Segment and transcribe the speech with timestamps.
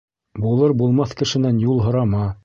[0.45, 2.23] Булыр-булмаҫ кешенән юл һорама.